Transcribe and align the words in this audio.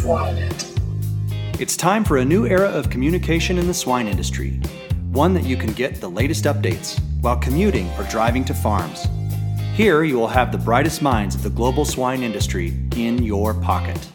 Swine 0.00 0.38
It's 1.58 1.76
time 1.76 2.04
for 2.04 2.16
a 2.16 2.24
new 2.24 2.46
era 2.46 2.70
of 2.70 2.88
communication 2.88 3.58
in 3.58 3.66
the 3.66 3.74
swine 3.74 4.08
industry, 4.08 4.52
one 5.12 5.34
that 5.34 5.44
you 5.44 5.58
can 5.58 5.74
get 5.74 6.00
the 6.00 6.08
latest 6.08 6.44
updates 6.44 6.98
while 7.20 7.36
commuting 7.36 7.86
or 7.98 8.04
driving 8.04 8.42
to 8.46 8.54
farms. 8.54 9.06
Here, 9.74 10.02
you 10.02 10.16
will 10.16 10.26
have 10.26 10.52
the 10.52 10.58
brightest 10.58 11.02
minds 11.02 11.34
of 11.34 11.42
the 11.42 11.50
global 11.50 11.84
swine 11.84 12.22
industry 12.22 12.72
in 12.96 13.22
your 13.22 13.52
pocket. 13.52 14.08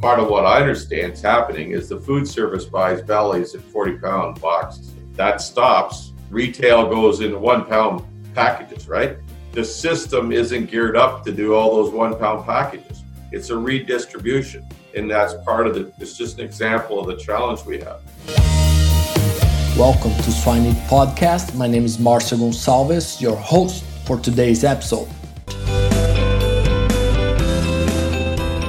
Part 0.00 0.20
of 0.20 0.28
what 0.28 0.46
I 0.46 0.60
understand 0.60 1.12
is 1.12 1.20
happening 1.20 1.72
is 1.72 1.90
the 1.90 2.00
food 2.00 2.26
service 2.26 2.64
buys 2.64 3.02
bellies 3.02 3.54
in 3.54 3.60
40 3.60 3.98
pound 3.98 4.40
boxes. 4.40 4.94
That 5.16 5.42
stops. 5.42 6.12
Retail 6.30 6.88
goes 6.88 7.20
in 7.20 7.42
one 7.42 7.66
pound 7.66 8.02
packages, 8.34 8.88
right? 8.88 9.18
The 9.52 9.66
system 9.66 10.32
isn't 10.32 10.70
geared 10.70 10.96
up 10.96 11.24
to 11.26 11.32
do 11.32 11.52
all 11.52 11.76
those 11.76 11.92
one 11.92 12.18
pound 12.18 12.46
packages. 12.46 13.02
It's 13.32 13.50
a 13.50 13.58
redistribution. 13.58 14.66
And 14.96 15.10
that's 15.10 15.34
part 15.42 15.66
of 15.66 15.74
the, 15.74 15.92
it's 15.98 16.16
just 16.16 16.38
an 16.38 16.44
example 16.44 17.00
of 17.00 17.08
the 17.08 17.16
challenge 17.16 17.64
we 17.64 17.78
have. 17.80 18.00
Welcome 19.76 20.12
to 20.12 20.30
Swine 20.30 20.66
It 20.66 20.76
Podcast. 20.86 21.56
My 21.56 21.66
name 21.66 21.84
is 21.84 21.96
Marcio 21.96 22.38
Gonçalves, 22.38 23.20
your 23.20 23.34
host 23.34 23.82
for 24.06 24.20
today's 24.20 24.62
episode. 24.62 25.08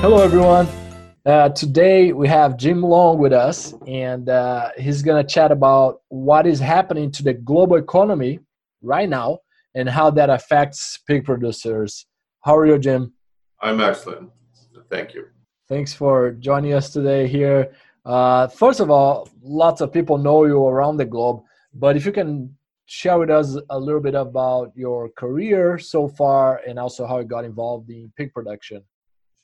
Hello, 0.02 0.24
everyone. 0.24 0.68
Uh, 1.28 1.50
today 1.50 2.12
we 2.12 2.28
have 2.28 2.58
Jim 2.58 2.82
Long 2.82 3.20
with 3.20 3.32
us, 3.32 3.76
and 3.86 4.28
uh, 4.28 4.72
he's 4.80 5.04
going 5.04 5.24
to 5.24 5.32
chat 5.32 5.52
about 5.52 6.02
what 6.08 6.48
is 6.48 6.60
happening 6.60 7.12
to 7.12 7.22
the 7.22 7.36
global 7.36 7.76
economy 7.76 8.40
right 8.82 9.10
now 9.10 9.38
and 9.76 9.88
how 9.88 10.10
that 10.10 10.32
affects 10.32 10.98
pig 11.08 11.24
producers. 11.24 12.08
How 12.42 12.58
are 12.58 12.66
you, 12.66 12.80
Jim? 12.80 13.14
I'm 13.62 13.80
excellent. 13.80 14.32
Thank 14.90 15.14
you. 15.14 15.28
Thanks 15.68 15.96
for 15.96 16.34
joining 16.34 16.74
us 16.74 16.92
today 16.92 17.28
here. 17.28 17.72
Uh, 18.06 18.48
first 18.48 18.80
of 18.80 18.92
all, 18.92 19.28
lots 19.42 19.82
of 19.82 19.92
people 19.92 20.20
know 20.20 20.46
you 20.46 20.64
around 20.64 20.98
the 20.98 21.06
globe, 21.06 21.42
but 21.74 21.98
if 21.98 22.06
you 22.06 22.12
can 22.12 22.56
share 22.86 23.18
with 23.18 23.32
us 23.32 23.58
a 23.72 23.80
little 23.80 24.00
bit 24.00 24.14
about 24.14 24.72
your 24.76 25.10
career 25.10 25.80
so 25.80 26.08
far 26.08 26.62
and 26.68 26.78
also 26.78 27.08
how 27.08 27.18
you 27.18 27.26
got 27.26 27.46
involved 27.46 27.90
in 27.90 28.14
pig 28.16 28.32
production. 28.32 28.84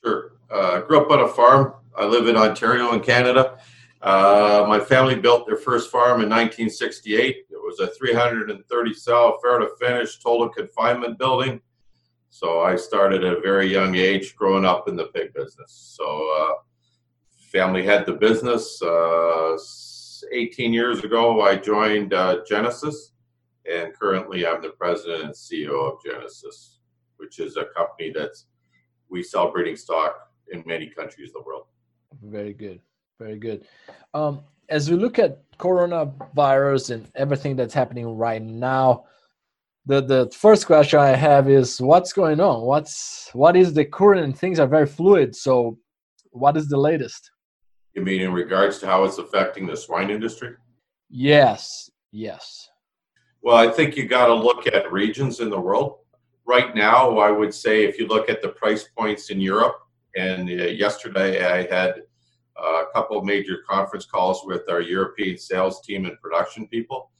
Sure. 0.04 0.34
Uh, 0.48 0.80
I 0.80 0.86
grew 0.86 1.00
up 1.00 1.10
on 1.10 1.20
a 1.22 1.28
farm. 1.28 1.74
I 1.98 2.04
live 2.04 2.28
in 2.28 2.36
Ontario 2.36 2.92
in 2.92 3.00
Canada. 3.00 3.58
Uh, 4.00 4.64
my 4.68 4.78
family 4.78 5.16
built 5.16 5.48
their 5.48 5.56
first 5.56 5.90
farm 5.90 6.22
in 6.22 6.28
1968. 6.28 7.36
It 7.36 7.46
was 7.50 7.80
a 7.80 7.88
330 7.88 8.94
cell, 8.94 9.40
farrow 9.42 9.58
to 9.58 9.74
finish, 9.84 10.20
total 10.20 10.48
confinement 10.48 11.18
building. 11.18 11.60
So 12.32 12.62
I 12.62 12.76
started 12.76 13.24
at 13.24 13.36
a 13.36 13.40
very 13.42 13.70
young 13.70 13.94
age 13.94 14.34
growing 14.34 14.64
up 14.64 14.88
in 14.88 14.96
the 14.96 15.08
pig 15.08 15.34
business. 15.34 15.94
So 15.98 16.04
uh, 16.40 16.54
family 17.52 17.84
had 17.84 18.06
the 18.06 18.14
business. 18.14 18.80
Uh, 18.80 19.58
18 20.32 20.72
years 20.72 21.04
ago, 21.04 21.42
I 21.42 21.56
joined 21.56 22.14
uh, 22.14 22.38
Genesus, 22.50 23.10
and 23.70 23.92
currently 23.92 24.46
I'm 24.46 24.62
the 24.62 24.70
president 24.70 25.24
and 25.24 25.34
CEO 25.34 25.92
of 25.92 25.98
Genesus, 26.02 26.78
which 27.18 27.38
is 27.38 27.58
a 27.58 27.66
company 27.76 28.10
that's 28.16 28.46
we 29.10 29.22
sell 29.22 29.52
breeding 29.52 29.76
stock 29.76 30.30
in 30.50 30.62
many 30.64 30.86
countries 30.88 31.28
of 31.28 31.34
the 31.34 31.42
world. 31.42 31.66
Very 32.22 32.54
good. 32.54 32.80
Very 33.18 33.38
good. 33.38 33.66
Um, 34.14 34.40
as 34.70 34.90
we 34.90 34.96
look 34.96 35.18
at 35.18 35.46
coronavirus 35.58 36.94
and 36.94 37.10
everything 37.14 37.56
that's 37.56 37.74
happening 37.74 38.16
right 38.16 38.40
now, 38.40 39.04
the 39.86 40.00
the 40.00 40.30
first 40.34 40.66
question 40.66 40.98
I 40.98 41.16
have 41.16 41.48
is 41.48 41.80
what's 41.80 42.12
going 42.12 42.40
on? 42.40 42.62
What's 42.62 43.30
what 43.32 43.56
is 43.56 43.74
the 43.74 43.84
current? 43.84 44.38
Things 44.38 44.58
are 44.58 44.66
very 44.66 44.86
fluid. 44.86 45.34
So, 45.34 45.78
what 46.30 46.56
is 46.56 46.68
the 46.68 46.78
latest? 46.78 47.30
You 47.94 48.02
mean 48.02 48.22
in 48.22 48.32
regards 48.32 48.78
to 48.78 48.86
how 48.86 49.04
it's 49.04 49.18
affecting 49.18 49.66
the 49.66 49.76
swine 49.76 50.10
industry? 50.10 50.54
Yes. 51.10 51.90
Yes. 52.10 52.70
Well, 53.42 53.56
I 53.56 53.68
think 53.70 53.96
you 53.96 54.06
got 54.06 54.26
to 54.26 54.34
look 54.34 54.66
at 54.66 54.92
regions 54.92 55.40
in 55.40 55.50
the 55.50 55.60
world. 55.60 55.98
Right 56.46 56.74
now, 56.74 57.18
I 57.18 57.30
would 57.30 57.52
say 57.52 57.84
if 57.84 57.98
you 57.98 58.06
look 58.06 58.28
at 58.28 58.40
the 58.40 58.50
price 58.50 58.88
points 58.96 59.30
in 59.30 59.40
Europe, 59.40 59.78
and 60.16 60.48
uh, 60.48 60.52
yesterday 60.52 61.44
I 61.44 61.66
had 61.74 62.02
a 62.56 62.84
couple 62.94 63.18
of 63.18 63.24
major 63.24 63.58
conference 63.68 64.06
calls 64.06 64.42
with 64.44 64.62
our 64.68 64.80
European 64.80 65.38
sales 65.38 65.80
team 65.82 66.04
and 66.04 66.20
production 66.20 66.68
people. 66.68 67.10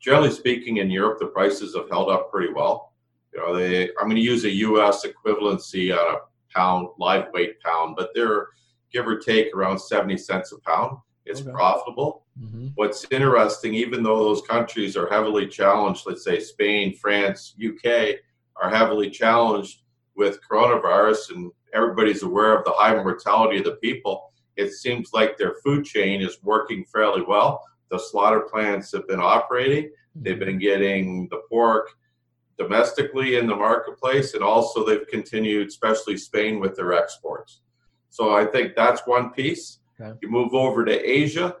Generally 0.00 0.30
speaking, 0.32 0.78
in 0.78 0.90
Europe, 0.90 1.18
the 1.18 1.26
prices 1.26 1.74
have 1.74 1.88
held 1.90 2.08
up 2.08 2.30
pretty 2.30 2.52
well. 2.52 2.92
You 3.34 3.40
know, 3.40 3.56
they, 3.56 3.88
I'm 3.98 4.04
going 4.04 4.16
to 4.16 4.22
use 4.22 4.44
a 4.44 4.50
U.S. 4.50 5.04
equivalency 5.04 5.92
on 5.92 6.16
a 6.16 6.18
pound, 6.54 6.88
live 6.98 7.26
weight 7.32 7.60
pound, 7.60 7.96
but 7.96 8.10
they're 8.14 8.48
give 8.92 9.06
or 9.06 9.18
take 9.18 9.54
around 9.54 9.78
70 9.78 10.16
cents 10.16 10.52
a 10.52 10.58
pound. 10.60 10.96
It's 11.24 11.42
okay. 11.42 11.50
profitable. 11.50 12.24
Mm-hmm. 12.40 12.68
What's 12.74 13.04
interesting, 13.10 13.74
even 13.74 14.02
though 14.02 14.18
those 14.18 14.42
countries 14.42 14.96
are 14.96 15.08
heavily 15.08 15.46
challenged, 15.46 16.04
let's 16.06 16.24
say 16.24 16.40
Spain, 16.40 16.94
France, 16.94 17.54
UK, 17.62 18.16
are 18.56 18.70
heavily 18.70 19.10
challenged 19.10 19.82
with 20.16 20.40
coronavirus, 20.50 21.34
and 21.34 21.52
everybody's 21.74 22.22
aware 22.22 22.56
of 22.56 22.64
the 22.64 22.72
high 22.72 22.94
mortality 22.94 23.58
of 23.58 23.64
the 23.64 23.76
people, 23.76 24.32
it 24.56 24.72
seems 24.72 25.12
like 25.12 25.36
their 25.36 25.54
food 25.62 25.84
chain 25.84 26.20
is 26.20 26.42
working 26.42 26.84
fairly 26.84 27.22
well. 27.22 27.62
The 27.90 27.98
slaughter 27.98 28.40
plants 28.40 28.92
have 28.92 29.06
been 29.08 29.20
operating. 29.20 29.90
They've 30.14 30.38
been 30.38 30.58
getting 30.58 31.28
the 31.28 31.42
pork 31.48 31.90
domestically 32.58 33.36
in 33.36 33.46
the 33.46 33.54
marketplace, 33.54 34.34
and 34.34 34.42
also 34.42 34.84
they've 34.84 35.06
continued, 35.08 35.68
especially 35.68 36.16
Spain, 36.16 36.58
with 36.58 36.76
their 36.76 36.92
exports. 36.92 37.60
So 38.10 38.34
I 38.34 38.44
think 38.44 38.74
that's 38.74 39.06
one 39.06 39.30
piece. 39.30 39.78
Okay. 40.00 40.16
You 40.22 40.28
move 40.28 40.54
over 40.54 40.84
to 40.84 40.92
Asia, 40.92 41.56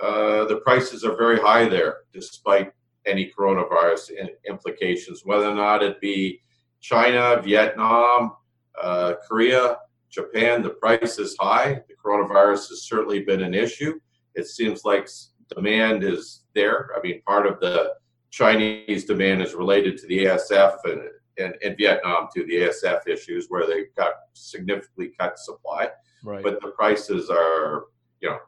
uh, 0.00 0.44
the 0.46 0.60
prices 0.64 1.04
are 1.04 1.16
very 1.16 1.38
high 1.38 1.68
there, 1.68 1.98
despite 2.12 2.72
any 3.06 3.32
coronavirus 3.36 4.10
implications, 4.48 5.22
whether 5.24 5.48
or 5.48 5.54
not 5.54 5.82
it 5.82 6.00
be 6.00 6.40
China, 6.80 7.40
Vietnam, 7.42 8.32
uh, 8.80 9.14
Korea, 9.28 9.78
Japan, 10.10 10.62
the 10.62 10.70
price 10.70 11.18
is 11.18 11.36
high. 11.38 11.80
The 11.88 11.94
coronavirus 12.04 12.68
has 12.70 12.82
certainly 12.82 13.20
been 13.20 13.42
an 13.42 13.54
issue. 13.54 13.98
It 14.34 14.46
seems 14.46 14.84
like 14.84 15.08
demand 15.54 16.04
is 16.04 16.42
there. 16.54 16.90
I 16.96 17.00
mean, 17.02 17.22
part 17.26 17.46
of 17.46 17.60
the 17.60 17.94
Chinese 18.30 19.04
demand 19.04 19.42
is 19.42 19.54
related 19.54 19.98
to 19.98 20.06
the 20.06 20.24
ASF 20.24 20.76
and, 20.84 21.02
and, 21.38 21.54
and 21.64 21.76
Vietnam 21.76 22.28
to 22.34 22.44
the 22.44 22.54
ASF 22.54 23.06
issues 23.06 23.46
where 23.48 23.66
they've 23.66 23.94
got 23.96 24.12
significantly 24.32 25.12
cut 25.18 25.38
supply. 25.38 25.88
Right. 26.24 26.42
But 26.42 26.60
the 26.60 26.68
prices 26.68 27.30
are, 27.30 27.84
you 28.20 28.30
know, 28.30 28.38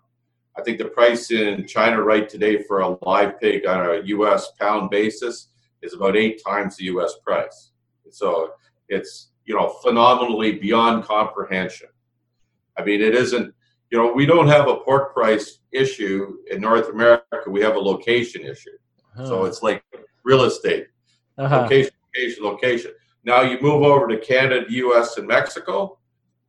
I 0.57 0.63
think 0.63 0.79
the 0.79 0.87
price 0.87 1.31
in 1.31 1.67
China 1.67 2.03
right 2.03 2.29
today 2.29 2.63
for 2.63 2.81
a 2.81 2.97
live 3.05 3.41
pig 3.41 3.67
on 3.67 3.85
a 3.87 4.03
U.S. 4.07 4.53
pound 4.61 4.91
basis 4.91 5.49
is 5.83 5.95
about 5.95 6.17
eight 6.17 6.41
times 6.47 6.77
the 6.77 6.85
U.S. 6.85 7.15
price. 7.25 7.73
So 8.11 8.53
it's 8.89 9.33
you 9.45 9.55
know, 9.55 9.69
phenomenally 9.83 10.53
beyond 10.53 11.05
comprehension. 11.05 11.89
I 12.77 12.85
mean, 12.85 13.01
it 13.01 13.15
isn't, 13.15 13.55
you 13.91 13.99
know, 13.99 14.13
we 14.13 14.27
don't 14.27 14.49
have 14.49 14.69
a 14.69 14.77
pork 14.77 15.15
price 15.15 15.59
issue 15.73 16.39
in 16.51 16.61
North 16.61 16.89
America. 16.89 17.49
We 17.49 17.61
have 17.61 17.77
a 17.77 17.81
location 17.81 18.43
issue. 18.43 18.71
Uh-huh. 19.17 19.27
So 19.27 19.45
it's 19.45 19.63
like 19.63 19.85
real 20.25 20.45
estate, 20.45 20.89
uh-huh. 21.39 21.63
location, 21.63 21.93
location, 22.15 22.45
location. 22.45 22.91
Now 23.25 23.43
you 23.43 23.61
move 23.61 23.83
over 23.83 24.09
to 24.09 24.19
Canada, 24.19 24.67
U.S., 24.69 25.17
and 25.17 25.27
Mexico. 25.27 25.99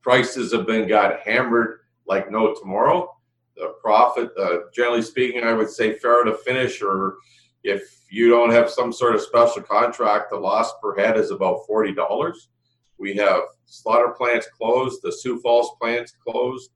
Prices 0.01 0.51
have 0.53 0.65
been 0.65 0.87
got 0.87 1.19
hammered 1.21 1.79
like 2.07 2.31
no 2.31 2.53
tomorrow. 2.53 3.11
The 3.55 3.75
profit, 3.81 4.31
uh, 4.37 4.57
generally 4.73 5.01
speaking, 5.01 5.43
I 5.43 5.53
would 5.53 5.69
say 5.69 5.93
farrow 5.93 6.25
to 6.25 6.37
finish, 6.37 6.81
or 6.81 7.15
if 7.63 8.03
you 8.09 8.29
don't 8.29 8.51
have 8.51 8.69
some 8.69 8.91
sort 8.91 9.15
of 9.15 9.21
special 9.21 9.61
contract, 9.61 10.29
the 10.29 10.37
loss 10.37 10.73
per 10.81 10.97
head 10.97 11.17
is 11.17 11.31
about 11.31 11.65
forty 11.65 11.93
dollars. 11.93 12.49
We 12.97 13.15
have 13.15 13.41
slaughter 13.65 14.09
plants 14.09 14.47
closed, 14.57 15.01
the 15.03 15.11
Sioux 15.11 15.39
Falls 15.39 15.71
plants 15.81 16.13
closed, 16.25 16.71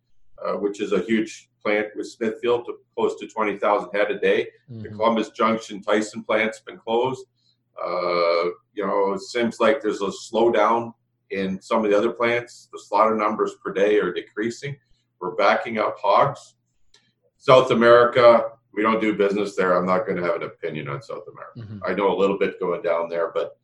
uh, 0.46 0.54
which 0.54 0.82
is 0.82 0.92
a 0.92 1.02
huge 1.02 1.50
plant 1.62 1.88
with 1.96 2.10
Smithfield 2.10 2.66
to 2.66 2.78
close 2.96 3.20
to 3.20 3.28
20,000 3.28 3.90
head 3.94 4.12
a 4.12 4.20
day. 4.20 4.48
Mm-hmm. 4.72 4.84
The 4.84 4.90
Columbus 4.90 5.30
Junction 5.30 5.82
Tyson 5.82 6.24
plant's 6.24 6.60
been 6.60 6.78
closed. 6.78 7.26
Uh, 7.82 8.52
you 8.74 8.86
know, 8.86 9.14
it 9.14 9.22
seems 9.22 9.60
like 9.60 9.82
there's 9.82 10.02
a 10.02 10.08
slowdown 10.08 10.94
in 11.32 11.62
some 11.62 11.84
of 11.84 11.92
the 11.92 11.98
other 11.98 12.12
plants. 12.12 12.70
The 12.72 12.80
slaughter 12.80 13.16
numbers 13.16 13.54
per 13.64 13.72
day 13.74 13.98
are 14.00 14.12
decreasing. 14.12 14.76
We're 15.20 15.36
backing 15.36 15.78
up 15.78 15.98
hogs. 16.02 16.56
South 17.38 17.72
America, 17.72 18.52
we 18.74 18.82
don't 18.82 19.02
do 19.02 19.16
business 19.16 19.56
there. 19.56 19.78
I'm 19.78 19.86
not 19.86 20.06
going 20.06 20.18
to 20.18 20.24
have 20.24 20.36
an 20.36 20.44
opinion 20.44 20.90
on 20.90 21.02
South 21.02 21.24
America. 21.32 21.74
Mm-hmm. 21.74 21.84
I 21.86 21.94
know 21.94 22.14
a 22.14 22.18
little 22.18 22.38
bit 22.38 22.60
going 22.60 22.82
down 22.82 23.10
there, 23.10 23.32
but 23.34 23.58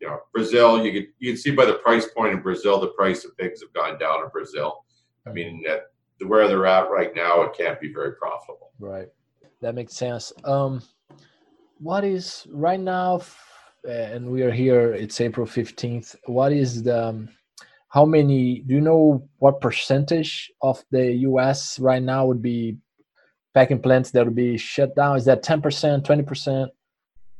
you 0.00 0.06
know, 0.06 0.20
Brazil, 0.32 0.84
you 0.84 0.92
can 0.92 1.12
you 1.18 1.32
can 1.32 1.40
see 1.40 1.50
by 1.50 1.64
the 1.64 1.74
price 1.74 2.06
point 2.06 2.34
in 2.34 2.40
Brazil, 2.40 2.78
the 2.78 2.88
price 2.88 3.24
of 3.24 3.36
pigs 3.36 3.62
have 3.62 3.72
gone 3.72 3.98
down 3.98 4.22
in 4.22 4.28
Brazil. 4.28 4.84
I 5.26 5.32
mean, 5.32 5.64
at 5.68 5.86
where 6.24 6.48
they're 6.48 6.66
at 6.66 6.90
right 6.90 7.14
now, 7.14 7.42
it 7.42 7.56
can't 7.56 7.80
be 7.80 7.92
very 7.92 8.12
profitable. 8.12 8.72
Right, 8.78 9.08
that 9.60 9.74
makes 9.74 9.94
sense. 9.94 10.32
Um, 10.44 10.82
what 11.78 12.04
is 12.04 12.46
right 12.50 12.80
now, 12.80 13.20
and 13.88 14.30
we 14.30 14.42
are 14.42 14.50
here. 14.50 14.92
It's 14.92 15.20
April 15.20 15.46
fifteenth. 15.46 16.16
What 16.26 16.52
is 16.52 16.82
the 16.82 17.08
um, 17.08 17.28
how 17.88 18.04
many 18.04 18.60
do 18.60 18.74
you 18.74 18.80
know 18.80 19.26
what 19.38 19.60
percentage 19.60 20.52
of 20.60 20.84
the 20.90 21.14
us 21.14 21.78
right 21.78 22.02
now 22.02 22.26
would 22.26 22.42
be 22.42 22.76
packing 23.54 23.80
plants 23.80 24.10
that 24.10 24.24
would 24.24 24.34
be 24.34 24.58
shut 24.58 24.94
down 24.94 25.16
is 25.16 25.24
that 25.24 25.42
10% 25.42 25.62
20% 26.04 26.68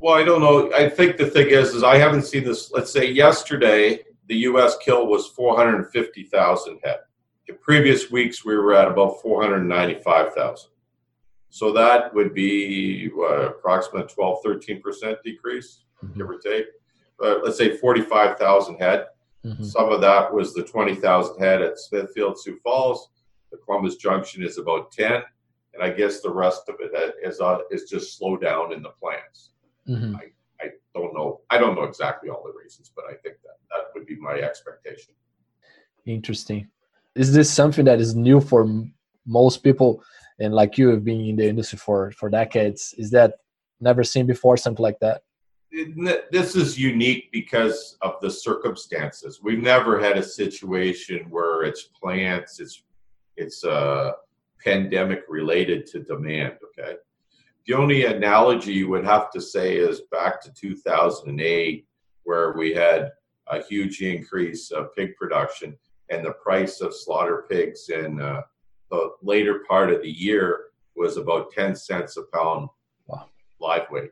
well 0.00 0.14
i 0.14 0.22
don't 0.22 0.40
know 0.40 0.72
i 0.72 0.88
think 0.88 1.18
the 1.18 1.26
thing 1.26 1.48
is 1.48 1.74
is 1.74 1.82
i 1.82 1.98
haven't 1.98 2.22
seen 2.22 2.42
this 2.42 2.72
let's 2.72 2.90
say 2.90 3.04
yesterday 3.10 3.98
the 4.28 4.36
us 4.36 4.78
kill 4.78 5.06
was 5.06 5.26
450000 5.28 6.80
head 6.82 7.00
in 7.48 7.56
previous 7.58 8.10
weeks 8.10 8.44
we 8.44 8.56
were 8.56 8.74
at 8.74 8.88
about 8.88 9.20
495000 9.22 10.70
so 11.48 11.72
that 11.72 12.12
would 12.14 12.34
be 12.34 13.10
what, 13.14 13.48
approximate 13.48 14.08
12 14.08 14.42
13% 14.44 15.16
decrease 15.24 15.84
mm-hmm. 16.02 16.18
give 16.18 16.28
or 16.28 16.38
take 16.38 16.66
but 17.18 17.44
let's 17.44 17.58
say 17.58 17.76
45000 17.76 18.76
head 18.76 19.06
Mm-hmm. 19.46 19.64
Some 19.64 19.92
of 19.92 20.00
that 20.00 20.32
was 20.32 20.54
the 20.54 20.64
20,000 20.64 21.38
head 21.38 21.62
at 21.62 21.78
Smithfield, 21.78 22.40
Sioux 22.40 22.58
Falls. 22.64 23.10
The 23.52 23.58
Columbus 23.58 23.96
Junction 23.96 24.42
is 24.42 24.58
about 24.58 24.90
10. 24.90 25.22
And 25.74 25.82
I 25.82 25.90
guess 25.90 26.20
the 26.20 26.32
rest 26.32 26.68
of 26.68 26.76
it 26.80 27.14
is, 27.22 27.40
uh, 27.40 27.58
is 27.70 27.84
just 27.88 28.18
slow 28.18 28.36
down 28.36 28.72
in 28.72 28.82
the 28.82 28.90
plants. 29.00 29.50
Mm-hmm. 29.88 30.16
I, 30.16 30.64
I 30.64 30.70
don't 30.94 31.14
know. 31.14 31.42
I 31.50 31.58
don't 31.58 31.76
know 31.76 31.84
exactly 31.84 32.28
all 32.28 32.42
the 32.44 32.58
reasons, 32.58 32.90
but 32.94 33.04
I 33.04 33.14
think 33.14 33.36
that 33.44 33.58
that 33.70 33.84
would 33.94 34.06
be 34.06 34.16
my 34.16 34.34
expectation. 34.34 35.14
Interesting. 36.06 36.68
Is 37.16 37.32
this 37.32 37.50
something 37.50 37.86
that 37.86 38.00
is 38.00 38.14
new 38.14 38.40
for 38.40 38.84
most 39.26 39.64
people? 39.64 40.02
And 40.38 40.54
like 40.54 40.76
you 40.76 40.88
have 40.88 41.02
been 41.02 41.22
in 41.22 41.36
the 41.36 41.48
industry 41.48 41.78
for, 41.78 42.12
for 42.12 42.28
decades, 42.28 42.94
is 42.98 43.10
that 43.10 43.38
never 43.80 44.04
seen 44.04 44.26
before, 44.26 44.56
something 44.56 44.82
like 44.82 44.98
that? 45.00 45.22
this 46.30 46.56
is 46.56 46.78
unique 46.78 47.30
because 47.32 47.98
of 48.00 48.14
the 48.22 48.30
circumstances. 48.30 49.40
We've 49.42 49.62
never 49.62 50.00
had 50.00 50.16
a 50.16 50.22
situation 50.22 51.26
where 51.28 51.64
it's 51.64 51.82
plants, 52.00 52.60
it's 52.60 52.82
it's 53.36 53.64
uh, 53.64 54.12
pandemic 54.64 55.24
related 55.28 55.86
to 55.88 56.00
demand. 56.00 56.54
Okay, 56.68 56.94
the 57.66 57.74
only 57.74 58.06
analogy 58.06 58.72
you 58.72 58.88
would 58.88 59.04
have 59.04 59.30
to 59.32 59.40
say 59.40 59.76
is 59.76 60.02
back 60.10 60.40
to 60.42 60.52
2008, 60.54 61.86
where 62.22 62.52
we 62.52 62.72
had 62.72 63.10
a 63.48 63.62
huge 63.62 64.00
increase 64.00 64.70
of 64.70 64.94
pig 64.96 65.14
production, 65.16 65.76
and 66.10 66.24
the 66.24 66.32
price 66.32 66.80
of 66.80 66.94
slaughter 66.94 67.46
pigs 67.48 67.88
in 67.88 68.20
uh, 68.20 68.42
the 68.90 69.10
later 69.22 69.62
part 69.68 69.92
of 69.92 70.02
the 70.02 70.10
year 70.10 70.66
was 70.94 71.16
about 71.16 71.50
10 71.52 71.74
cents 71.74 72.16
a 72.16 72.22
pound 72.32 72.68
wow. 73.06 73.26
live 73.60 73.86
weight 73.90 74.10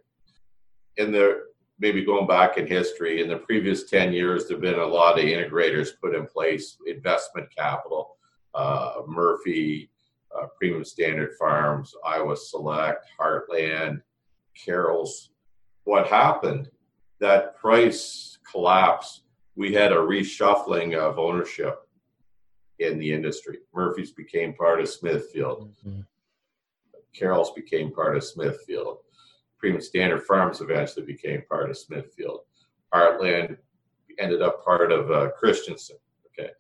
in 0.97 1.13
the 1.13 1.45
maybe 1.79 2.05
going 2.05 2.27
back 2.27 2.57
in 2.57 2.67
history, 2.67 3.21
in 3.21 3.29
the 3.29 3.37
previous 3.37 3.85
10 3.85 4.13
years, 4.13 4.47
there 4.47 4.57
have 4.57 4.63
been 4.63 4.79
a 4.79 4.87
lot 4.87 5.19
of 5.19 5.25
integrators 5.25 5.91
put 6.01 6.15
in 6.15 6.27
place, 6.27 6.77
investment 6.87 7.49
capital, 7.55 8.17
uh, 8.55 9.03
Murphy, 9.09 9.91
uh, 10.37 10.47
Premium 10.57 10.85
Standard 10.85 11.33
Farms, 11.39 11.93
Iowa 12.05 12.37
Select, 12.37 13.07
Heartland, 13.19 14.03
Carroll's. 14.55 15.31
What 15.85 16.07
happened? 16.07 16.71
That 17.21 17.57
price 17.57 18.39
collapse, 18.51 19.23
we 19.57 19.73
had 19.73 19.93
a 19.93 19.97
reshuffling 19.97 20.97
of 20.97 21.19
ownership 21.19 21.84
in 22.79 22.99
the 22.99 23.13
industry. 23.13 23.59
Murphy's 23.75 24.13
became 24.13 24.55
part 24.55 24.81
of 24.81 24.89
Smithfield. 24.89 25.71
Mm-hmm. 25.87 26.01
Carroll's 27.15 27.53
became 27.53 27.93
part 27.93 28.17
of 28.17 28.25
Smithfield. 28.25 28.99
Premium 29.59 29.81
Standard 29.81 30.23
Farms 30.25 30.61
eventually 30.61 31.07
became 31.07 31.43
part 31.49 31.71
of 31.71 31.79
Smithfield. 31.79 32.41
Heartland 32.93 33.57
ended 34.19 34.43
up 34.43 34.65
part 34.65 34.93
of 34.93 35.11
uh, 35.11 35.31
Christensen. 35.39 35.97
Okay, 36.27 36.51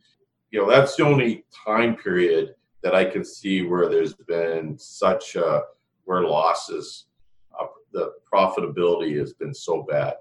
you 0.50 0.61
know 0.61 0.70
that's 0.70 0.96
the 0.96 1.05
only 1.05 1.44
time 1.66 1.96
period 1.96 2.55
that 2.82 2.94
I 2.94 3.05
can 3.05 3.25
see 3.25 3.62
where 3.62 3.88
there's 3.88 4.14
been 4.14 4.78
such 4.78 5.37
a 5.37 5.62
where 6.05 6.22
losses, 6.22 7.06
uh, 7.58 7.66
the 7.93 8.12
profitability 8.32 9.19
has 9.19 9.32
been 9.32 9.55
so 9.55 9.82
bad 9.82 10.14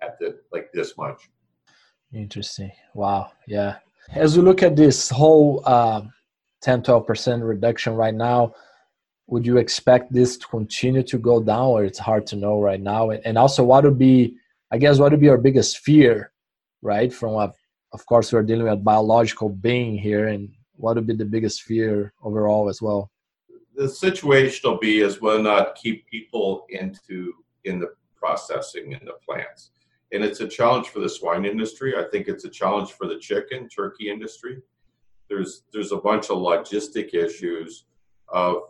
at 0.00 0.18
the 0.18 0.40
like 0.52 0.70
this 0.72 0.96
much. 0.96 1.30
Interesting. 2.12 2.72
Wow. 2.94 3.32
Yeah. 3.46 3.76
As 4.10 4.36
we 4.36 4.42
look 4.42 4.62
at 4.62 4.76
this 4.76 5.08
whole 5.08 5.62
uh, 5.64 6.02
10, 6.62 6.82
12% 6.82 7.46
reduction 7.46 7.94
right 7.94 8.14
now, 8.14 8.54
would 9.26 9.46
you 9.46 9.56
expect 9.56 10.12
this 10.12 10.36
to 10.36 10.46
continue 10.48 11.02
to 11.04 11.18
go 11.18 11.42
down 11.42 11.68
or 11.68 11.84
it's 11.84 11.98
hard 11.98 12.26
to 12.28 12.36
know 12.36 12.60
right 12.60 12.80
now? 12.80 13.10
And 13.10 13.38
also 13.38 13.64
what 13.64 13.84
would 13.84 13.98
be 13.98 14.36
i 14.72 14.78
guess 14.78 14.98
what 14.98 15.12
would 15.12 15.20
be 15.20 15.28
our 15.28 15.38
biggest 15.38 15.78
fear 15.78 16.32
right 16.80 17.12
from 17.12 17.34
a, 17.34 17.52
of 17.92 18.04
course 18.06 18.32
we're 18.32 18.42
dealing 18.42 18.66
with 18.66 18.82
biological 18.82 19.50
being 19.50 19.96
here 19.96 20.28
and 20.28 20.48
what 20.74 20.96
would 20.96 21.06
be 21.06 21.14
the 21.14 21.24
biggest 21.24 21.62
fear 21.62 22.12
overall 22.22 22.68
as 22.68 22.82
well? 22.82 23.10
The 23.76 23.88
situation 23.88 24.70
will 24.70 24.78
be 24.78 25.00
is 25.00 25.18
or 25.18 25.38
not 25.38 25.76
keep 25.76 26.06
people 26.06 26.66
into 26.70 27.32
in 27.64 27.78
the 27.78 27.94
processing 28.16 28.92
in 28.92 29.00
the 29.04 29.14
plants 29.26 29.70
and 30.12 30.22
it's 30.22 30.40
a 30.40 30.48
challenge 30.48 30.88
for 30.88 31.00
the 31.00 31.08
swine 31.08 31.44
industry 31.44 31.96
i 31.96 32.04
think 32.10 32.28
it's 32.28 32.44
a 32.44 32.50
challenge 32.50 32.92
for 32.92 33.06
the 33.06 33.18
chicken 33.18 33.68
turkey 33.68 34.10
industry 34.10 34.62
there's 35.28 35.64
there's 35.72 35.92
a 35.92 35.96
bunch 35.96 36.30
of 36.30 36.38
logistic 36.38 37.14
issues 37.14 37.84
of 38.28 38.62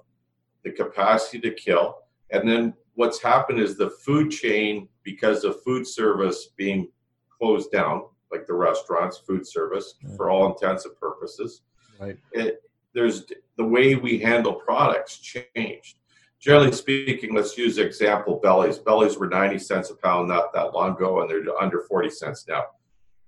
the 0.65 0.71
capacity 0.71 1.41
to 1.41 1.51
kill. 1.55 1.99
And 2.31 2.49
then 2.49 2.75
what's 2.95 3.21
happened 3.21 3.59
is 3.59 3.77
the 3.77 3.91
food 3.91 4.31
chain, 4.31 4.89
because 5.03 5.45
of 5.45 5.63
food 5.63 5.87
service 5.87 6.49
being 6.57 6.89
closed 7.29 7.73
down, 7.73 8.05
like 8.31 8.47
the 8.47 8.55
restaurants, 8.55 9.19
food 9.19 9.47
service, 9.47 9.95
right. 10.03 10.17
for 10.17 10.31
all 10.31 10.53
intents 10.53 10.85
and 10.85 10.97
purposes, 10.99 11.63
right. 11.99 12.17
It, 12.33 12.63
there's 12.95 13.25
the 13.57 13.65
way 13.65 13.95
we 13.95 14.19
handle 14.19 14.55
products 14.55 15.19
changed. 15.19 15.97
Generally 16.43 16.73
speaking, 16.73 17.35
let's 17.35 17.57
use 17.57 17.79
example 17.79 18.41
bellies. 18.43 18.77
Bellies 18.77 19.17
were 19.17 19.29
90 19.29 19.61
cents 19.61 19.91
a 19.91 19.95
pound 19.95 20.27
not 20.27 20.53
that 20.53 20.75
long 20.75 20.97
ago, 20.97 21.21
and 21.21 21.31
they're 21.31 21.63
under 21.63 21.83
40 21.83 22.11
cents 22.11 22.47
now. 22.49 22.65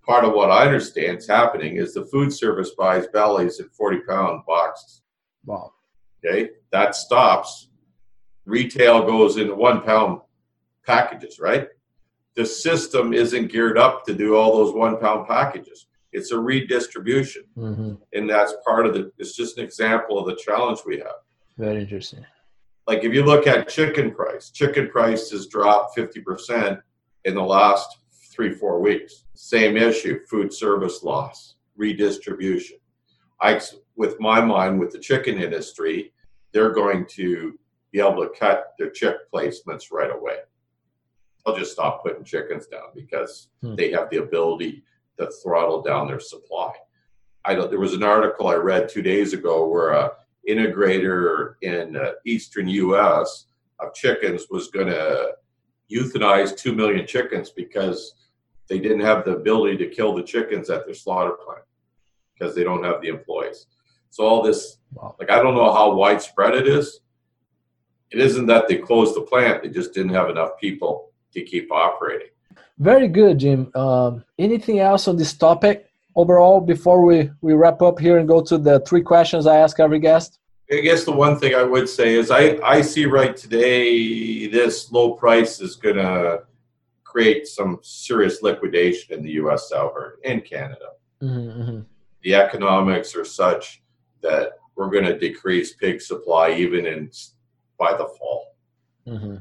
Part 0.05 0.25
of 0.25 0.33
what 0.33 0.51
I 0.51 0.67
understand 0.67 1.19
is 1.19 1.29
happening 1.29 1.77
is 1.77 1.95
the 1.95 2.05
food 2.07 2.33
service 2.33 2.73
buys 2.77 3.07
bellies 3.07 3.61
in 3.61 3.69
40 3.69 4.01
pound 4.01 4.43
boxes. 4.47 5.03
Wow. 5.47 5.73
Okay, 6.25 6.51
that 6.73 6.97
stops. 6.97 7.69
Retail 8.47 9.07
goes 9.07 9.37
into 9.37 9.55
one 9.55 9.83
pound 9.83 10.21
packages, 10.85 11.39
right? 11.39 11.69
The 12.35 12.45
system 12.45 13.13
isn't 13.13 13.53
geared 13.53 13.79
up 13.79 14.05
to 14.07 14.15
do 14.15 14.35
all 14.35 14.57
those 14.57 14.75
one 14.75 14.99
pound 14.99 15.29
packages. 15.29 15.87
It's 16.13 16.33
a 16.33 16.39
redistribution. 16.39 17.45
Mm-hmm. 17.57 17.95
And 18.13 18.29
that's 18.29 18.55
part 18.67 18.87
of 18.87 18.95
the, 18.95 19.13
it's 19.19 19.37
just 19.37 19.57
an 19.57 19.65
example 19.65 20.19
of 20.19 20.27
the 20.27 20.35
challenge 20.35 20.81
we 20.85 20.99
have. 20.99 21.23
Very 21.57 21.81
interesting. 21.81 22.25
Like 22.87 23.05
if 23.05 23.15
you 23.15 23.25
look 23.25 23.47
at 23.47 23.69
chicken 23.69 24.11
price, 24.11 24.51
chicken 24.51 24.89
price 24.89 25.31
has 25.31 25.47
dropped 25.47 25.97
50% 25.97 26.81
in 27.25 27.35
the 27.35 27.43
last 27.43 27.99
three, 28.31 28.53
four 28.53 28.81
weeks. 28.81 29.25
Same 29.35 29.77
issue, 29.77 30.21
food 30.27 30.53
service 30.53 31.03
loss, 31.03 31.55
redistribution. 31.77 32.77
I, 33.41 33.61
with 33.97 34.21
my 34.21 34.41
mind, 34.41 34.79
with 34.79 34.91
the 34.91 34.99
chicken 34.99 35.41
industry, 35.41 36.13
they're 36.53 36.73
going 36.73 37.07
to 37.11 37.59
be 37.91 38.01
able 38.01 38.23
to 38.23 38.31
cut 38.39 38.75
their 38.79 38.91
chick 38.91 39.17
placements 39.33 39.93
right 39.93 40.11
away. 40.11 40.39
They'll 41.45 41.57
just 41.57 41.73
stop 41.73 42.03
putting 42.03 42.25
chickens 42.25 42.67
down 42.67 42.89
because 42.95 43.49
hmm. 43.63 43.75
they 43.77 43.91
have 43.93 44.11
the 44.11 44.19
ability 44.19 44.85
to 45.19 45.31
throttle 45.43 45.83
down 45.83 46.09
their 46.09 46.21
supply. 46.21 46.73
I 47.45 47.55
know 47.55 47.67
there 47.67 47.79
was 47.79 47.93
an 47.93 48.03
article 48.03 48.49
I 48.49 48.55
read 48.55 48.89
two 48.89 49.03
days 49.03 49.33
ago 49.33 49.69
where 49.69 49.91
a 49.91 50.13
integrator 50.49 51.55
in 51.63 51.97
uh, 51.97 52.13
eastern 52.27 52.69
U.S. 52.69 53.47
of 53.81 53.95
chickens 53.95 54.47
was 54.51 54.69
going 54.69 54.89
to 54.89 55.33
euthanize 55.91 56.57
two 56.57 56.75
million 56.75 57.07
chickens 57.07 57.51
because 57.51 58.15
they 58.69 58.79
didn't 58.79 59.01
have 59.01 59.25
the 59.25 59.33
ability 59.33 59.77
to 59.79 59.89
kill 59.89 60.15
the 60.15 60.23
chickens 60.23 60.71
at 60.71 60.87
their 60.87 60.95
slaughter 60.95 61.37
plant 61.45 61.65
because 62.33 62.55
they 62.55 62.65
don't 62.65 62.85
have 62.85 63.01
the 63.01 63.09
employees. 63.09 63.67
So 64.11 64.25
all 64.25 64.43
this, 64.43 64.79
like 65.19 65.31
I 65.31 65.43
don't 65.43 65.55
know 65.55 65.73
how 65.73 65.95
widespread 65.95 66.55
it 66.55 66.69
is. 66.69 67.01
It 68.11 68.21
isn't 68.21 68.47
that 68.47 68.69
they 68.69 68.79
closed 68.79 69.17
the 69.17 69.23
plant; 69.23 69.63
they 69.63 69.71
just 69.71 69.93
didn't 69.93 70.15
have 70.15 70.31
enough 70.31 70.51
people 70.61 71.11
to 71.33 71.43
keep 71.43 71.73
operating. 71.73 72.29
Very 72.79 73.09
good, 73.09 73.39
Jim. 73.39 73.71
Um, 73.75 74.25
anything 74.39 74.79
else 74.79 75.09
on 75.09 75.17
this 75.17 75.33
topic 75.33 75.91
overall 76.17 76.61
before 76.61 77.05
we 77.05 77.31
we 77.41 77.53
wrap 77.55 77.83
up 77.83 77.99
here 77.99 78.19
and 78.19 78.29
go 78.29 78.41
to 78.43 78.59
the 78.59 78.81
three 78.81 79.03
questions 79.03 79.47
I 79.47 79.59
ask 79.59 79.81
every 79.81 80.01
guest? 80.01 80.39
I 80.73 80.81
guess 80.81 81.05
the 81.05 81.13
one 81.13 81.39
thing 81.39 81.55
I 81.55 81.63
would 81.63 81.89
say 81.89 82.15
is 82.15 82.31
I, 82.31 82.59
I 82.65 82.81
see 82.81 83.05
right 83.05 83.37
today 83.37 84.47
this 84.47 84.91
low 84.91 85.13
price 85.13 85.61
is 85.61 85.77
going 85.77 85.97
to 85.97 86.45
create 87.03 87.47
some 87.47 87.79
serious 87.83 88.43
liquidation 88.43 89.15
in 89.15 89.23
the 89.23 89.33
U.S. 89.33 89.69
sow 89.69 89.93
herd 89.95 90.19
and 90.25 90.45
Canada. 90.45 90.89
Mm-hmm. 91.23 91.81
The 92.23 92.35
economics 92.35 93.15
are 93.15 93.27
such 93.27 93.83
that 94.23 94.53
we're 94.75 94.91
going 94.91 95.05
to 95.05 95.19
decrease 95.19 95.75
pig 95.75 96.01
supply 96.01 96.55
even 96.55 96.87
in 96.87 97.11
by 97.79 97.93
the 97.93 98.07
fall. 98.07 98.57
Mm-hmm. 99.07 99.37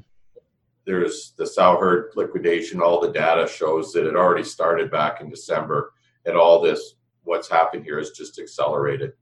There's 0.85 1.33
the 1.37 1.47
sow 1.47 1.77
herd 1.77 2.11
liquidation. 2.15 2.81
All 2.81 2.99
the 2.99 3.11
data 3.11 3.47
shows 3.47 3.93
that 3.93 4.05
it 4.05 4.15
already 4.15 4.43
started 4.43 4.91
back 4.91 5.21
in 5.21 5.29
December, 5.29 5.92
and 6.25 6.37
all 6.37 6.61
this 6.61 6.95
what's 7.23 7.49
happened 7.49 7.83
here 7.85 7.97
has 7.97 8.11
just 8.11 8.39
accelerated. 8.39 9.13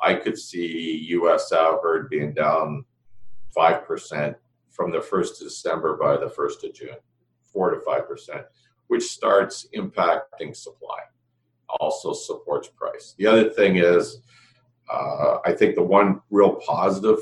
I 0.00 0.14
could 0.14 0.38
see 0.38 1.06
U.S. 1.10 1.48
sow 1.48 1.80
herd 1.82 2.10
being 2.10 2.34
down 2.34 2.84
five 3.54 3.86
percent 3.86 4.36
from 4.70 4.90
the 4.90 5.00
first 5.00 5.40
of 5.40 5.48
December 5.48 5.96
by 5.96 6.16
the 6.16 6.28
first 6.28 6.62
of 6.64 6.74
June, 6.74 6.96
four 7.52 7.70
to 7.70 7.80
five 7.80 8.06
percent, 8.06 8.42
which 8.88 9.04
starts 9.04 9.66
impacting 9.74 10.54
supply. 10.54 10.98
Also 11.80 12.12
supports 12.12 12.68
price. 12.68 13.14
The 13.18 13.26
other 13.26 13.50
thing 13.50 13.76
is, 13.76 14.18
uh, 14.92 15.38
I 15.44 15.52
think 15.52 15.74
the 15.74 15.82
one 15.82 16.20
real 16.30 16.56
positive 16.56 17.18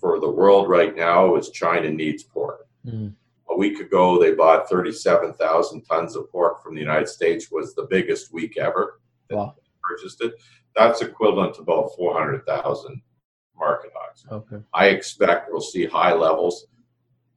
for 0.00 0.18
the 0.18 0.28
world 0.28 0.68
right 0.68 0.96
now 0.96 1.36
is 1.36 1.50
China 1.50 1.90
needs 1.90 2.22
pork. 2.22 2.66
Mm. 2.84 3.14
A 3.54 3.56
week 3.56 3.78
ago, 3.78 4.18
they 4.18 4.32
bought 4.32 4.68
37,000 4.68 5.82
tons 5.82 6.16
of 6.16 6.28
pork 6.32 6.60
from 6.60 6.74
the 6.74 6.80
United 6.80 7.08
States, 7.08 7.52
was 7.52 7.72
the 7.72 7.86
biggest 7.88 8.32
week 8.32 8.58
ever. 8.58 9.00
Wow. 9.30 9.54
Purchased 9.80 10.20
it. 10.22 10.34
That's 10.74 11.02
equivalent 11.02 11.54
to 11.54 11.60
about 11.62 11.94
400,000 11.96 13.00
market 13.56 13.92
hogs. 13.94 14.24
Okay. 14.28 14.56
I 14.72 14.86
expect 14.86 15.52
we'll 15.52 15.60
see 15.60 15.86
high 15.86 16.14
levels. 16.14 16.66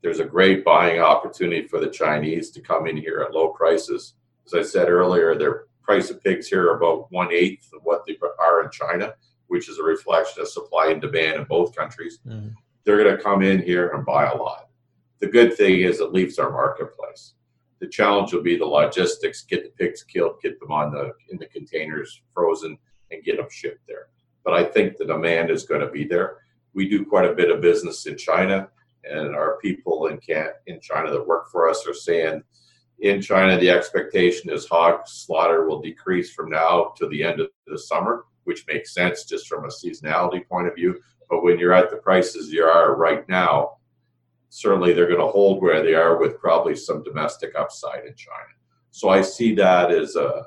There's 0.02 0.20
a 0.20 0.26
great 0.26 0.66
buying 0.66 1.00
opportunity 1.00 1.68
for 1.68 1.80
the 1.80 1.90
Chinese 1.90 2.50
to 2.52 2.62
come 2.62 2.88
in 2.88 2.98
here 2.98 3.22
at 3.22 3.36
low 3.36 3.50
prices. 3.50 4.16
As 4.48 4.56
I 4.56 4.64
said 4.64 4.90
earlier, 4.90 5.36
their 5.36 5.66
price 5.84 6.10
of 6.10 6.24
pigs 6.24 6.48
here 6.48 6.72
are 6.72 6.78
about 6.78 7.12
one 7.12 7.32
eighth 7.32 7.70
of 7.76 7.82
what 7.84 8.08
they 8.08 8.18
are 8.40 8.64
in 8.64 8.72
China, 8.72 9.14
which 9.48 9.70
is 9.70 9.78
a 9.78 9.84
reflection 9.84 10.42
of 10.42 10.48
supply 10.48 10.88
and 10.88 11.00
demand 11.00 11.36
in 11.36 11.44
both 11.44 11.76
countries. 11.76 12.18
Mm-hmm. 12.26 12.50
They're 12.86 13.04
going 13.04 13.16
to 13.16 13.22
come 13.22 13.44
in 13.44 13.62
here 13.62 13.90
and 13.90 14.04
buy 14.04 14.26
a 14.26 14.36
lot. 14.36 14.67
The 15.20 15.28
good 15.28 15.56
thing 15.56 15.82
is 15.82 16.00
it 16.00 16.14
leaves 16.14 16.40
our 16.40 16.52
marketplace. 16.52 17.34
The 17.80 17.88
challenge 17.88 18.34
will 18.34 18.42
be 18.42 18.58
the 18.58 18.66
logistics: 18.66 19.44
get 19.44 19.64
the 19.64 19.70
pigs 19.72 20.04
killed, 20.04 20.42
get 20.42 20.60
them 20.60 20.72
on 20.72 20.92
the 20.92 21.14
in 21.30 21.38
the 21.38 21.48
containers, 21.48 22.22
frozen, 22.34 22.78
and 23.12 23.24
get 23.24 23.38
them 23.38 23.48
shipped 23.50 23.86
there 23.88 24.08
but 24.48 24.54
I 24.54 24.64
think 24.64 24.96
the 24.96 25.04
demand 25.04 25.52
is 25.52 25.66
going 25.66 25.82
to 25.82 25.92
be 25.92 26.06
there. 26.06 26.38
We 26.74 26.88
do 26.88 27.06
quite 27.06 27.30
a 27.30 27.36
bit 27.36 27.52
of 27.52 27.60
business 27.60 28.06
in 28.06 28.16
China, 28.16 28.70
and 29.04 29.36
our 29.36 29.58
people 29.58 30.08
in 30.08 30.20
can 30.20 30.48
in 30.68 30.80
China 30.80 31.12
that 31.12 31.28
work 31.28 31.52
for 31.52 31.70
us 31.70 31.86
are 31.86 31.94
saying 31.94 32.42
in 33.00 33.22
China 33.22 33.60
the 33.60 33.70
expectation 33.70 34.50
is 34.50 34.66
hog 34.66 35.02
slaughter 35.06 35.68
will 35.68 35.82
decrease 35.82 36.32
from 36.32 36.50
now 36.50 36.94
to 36.96 37.10
the 37.10 37.26
end 37.26 37.42
of 37.42 37.50
the 37.68 37.78
summer, 37.78 38.24
which 38.46 38.64
makes 38.70 38.94
sense 38.94 39.26
just 39.26 39.50
from 39.50 39.66
a 39.66 39.68
seasonality 39.68 40.48
point 40.48 40.70
of 40.70 40.76
view. 40.76 40.98
But 41.30 41.44
when 41.44 41.60
you're 41.60 41.74
at 41.74 41.90
the 41.90 41.98
prices 41.98 42.50
you 42.50 42.64
are 42.64 42.96
right 42.96 43.28
now, 43.28 43.80
certainly 44.50 44.94
they're 44.94 45.08
going 45.08 45.20
to 45.20 45.28
hold 45.28 45.62
where 45.62 45.84
they 45.84 45.94
are 45.94 46.18
with 46.18 46.40
probably 46.40 46.76
some 46.76 47.04
domestic 47.04 47.54
upside 47.58 48.06
in 48.06 48.16
China. 48.16 48.54
So 48.92 49.10
I 49.10 49.22
see 49.22 49.54
that 49.56 49.92
as 49.92 50.16
a, 50.16 50.46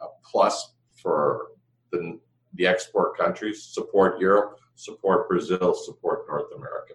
a 0.00 0.06
plus 0.30 0.74
for 1.00 1.48
the 1.90 2.18
the 2.54 2.66
export 2.66 3.16
countries, 3.16 3.62
support 3.64 4.20
Europe, 4.20 4.60
support 4.74 5.28
Brazil, 5.28 5.74
support 5.74 6.26
North 6.28 6.52
America. 6.54 6.94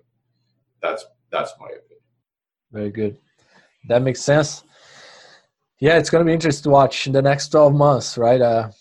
That's 0.82 1.06
that's 1.32 1.52
my 1.60 1.68
opinion. 1.68 2.00
Very 2.72 2.92
good. 2.92 3.18
That 3.88 4.02
makes 4.02 4.22
sense. 4.22 4.64
Yeah, 5.80 5.98
it's 5.98 6.10
going 6.10 6.26
to 6.26 6.30
be 6.30 6.34
interesting 6.34 6.64
to 6.64 6.70
watch 6.70 7.08
in 7.08 7.14
the 7.14 7.22
next 7.22 7.50
12 7.50 7.74
months, 7.74 8.18
right? 8.18 8.42
Uh, 8.42 8.72